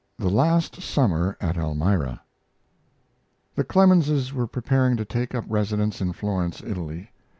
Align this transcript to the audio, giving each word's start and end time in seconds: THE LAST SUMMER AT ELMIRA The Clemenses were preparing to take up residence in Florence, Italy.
THE 0.17 0.31
LAST 0.31 0.81
SUMMER 0.81 1.37
AT 1.39 1.57
ELMIRA 1.57 2.21
The 3.53 3.63
Clemenses 3.63 4.33
were 4.33 4.47
preparing 4.47 4.97
to 4.97 5.05
take 5.05 5.35
up 5.35 5.45
residence 5.47 6.01
in 6.01 6.11
Florence, 6.13 6.59
Italy. 6.63 7.11